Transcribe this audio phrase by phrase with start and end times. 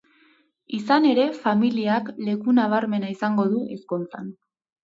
[0.77, 4.35] Izan ere, familiak leku nabarmena izango du ezkontzan.